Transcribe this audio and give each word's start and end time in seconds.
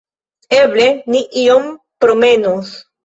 Eble 0.59 0.87
ni 1.15 1.21
iom 1.43 1.67
promenos? 2.05 2.73